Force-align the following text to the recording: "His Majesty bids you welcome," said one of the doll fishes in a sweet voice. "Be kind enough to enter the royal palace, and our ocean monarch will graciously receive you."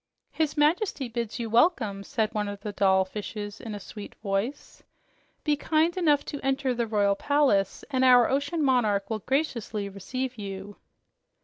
"His 0.31 0.57
Majesty 0.57 1.07
bids 1.09 1.37
you 1.37 1.47
welcome," 1.47 2.03
said 2.03 2.33
one 2.33 2.47
of 2.47 2.61
the 2.61 2.71
doll 2.71 3.05
fishes 3.05 3.61
in 3.61 3.75
a 3.75 3.79
sweet 3.79 4.15
voice. 4.15 4.81
"Be 5.43 5.55
kind 5.55 5.95
enough 5.95 6.25
to 6.25 6.41
enter 6.43 6.73
the 6.73 6.87
royal 6.87 7.15
palace, 7.15 7.85
and 7.91 8.03
our 8.03 8.27
ocean 8.27 8.63
monarch 8.63 9.11
will 9.11 9.19
graciously 9.19 9.89
receive 9.89 10.39
you." 10.39 10.77